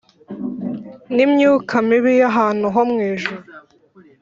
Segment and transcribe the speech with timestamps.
[1.15, 3.43] n’imyuka mibi y’ahantu ho mu ijuru